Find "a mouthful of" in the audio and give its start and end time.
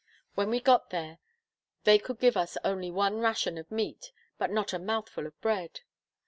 4.73-5.39